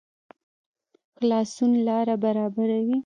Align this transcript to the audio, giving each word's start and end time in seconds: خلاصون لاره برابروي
خلاصون 1.15 1.71
لاره 1.87 2.15
برابروي 2.23 2.97